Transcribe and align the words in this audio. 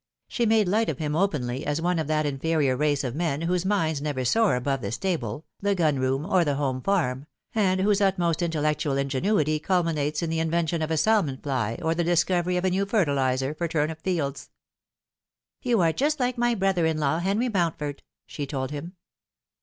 She 0.27 0.47
made 0.47 0.67
light 0.67 0.89
of 0.89 0.97
him 0.97 1.15
openly 1.15 1.63
as 1.63 1.79
one 1.79 1.99
of 1.99 2.07
that 2.07 2.25
inferior 2.25 2.75
race 2.75 3.03
of 3.03 3.13
men 3.13 3.41
whose 3.41 3.67
minds 3.67 4.01
never 4.01 4.25
soar 4.25 4.55
above 4.55 4.81
the 4.81 4.91
stable, 4.91 5.45
the 5.59 5.75
gunroom, 5.75 6.25
or 6.25 6.43
the 6.43 6.55
home 6.55 6.81
farm, 6.81 7.27
and 7.53 7.79
whose 7.79 8.01
utmost 8.01 8.41
intellectual 8.41 8.97
ingenuity 8.97 9.59
culminates 9.59 10.23
in 10.23 10.31
the 10.31 10.39
invention 10.39 10.81
of 10.81 10.89
a 10.89 10.97
salmon 10.97 11.37
fly 11.37 11.77
or 11.83 11.93
the 11.93 12.03
discovery 12.03 12.57
of 12.57 12.65
a 12.65 12.71
new 12.71 12.87
fertiliser 12.87 13.53
for 13.53 13.67
turnip 13.67 14.01
fields. 14.01 14.49
"You 15.61 15.81
are 15.81 15.93
just 15.93 16.19
like 16.19 16.35
my 16.35 16.55
brother 16.55 16.87
in 16.87 16.97
law, 16.97 17.19
Henry 17.19 17.47
Mountford," 17.49 18.01
she 18.25 18.47
told 18.47 18.71
him. 18.71 18.93